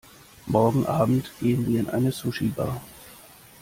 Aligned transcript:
Morgen 0.47 0.87
Abend 0.87 1.29
gehen 1.41 1.67
wir 1.67 1.79
in 1.79 1.87
eine 1.87 2.11
Sushibar. 2.11 2.81